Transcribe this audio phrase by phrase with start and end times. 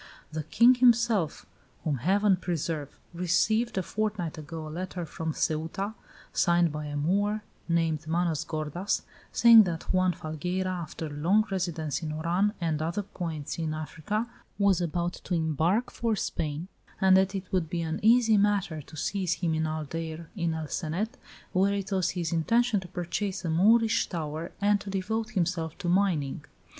[0.31, 1.45] The king himself
[1.83, 5.93] whom Heaven preserve received, a fortnight ago, a letter from Ceuta,
[6.33, 12.13] signed by a Moor named Manos gordas, saying that Juan Falgueira, after long residence in
[12.13, 14.25] Oran and other points in Africa,
[14.57, 16.67] was about to embark for Spain,
[16.99, 20.67] and that it would be an easy matter to seize him in Aldeire in El
[20.67, 21.15] Cenet,
[21.53, 25.87] where it was his intention to purchase a Moorish tower and to devote himself to
[25.87, 26.43] mining.